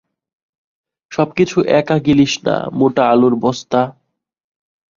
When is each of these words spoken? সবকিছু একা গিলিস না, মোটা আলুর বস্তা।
সবকিছু 1.11 1.57
একা 1.79 1.97
গিলিস 2.05 2.33
না, 2.45 2.55
মোটা 2.79 3.03
আলুর 3.11 3.35
বস্তা। 3.43 3.81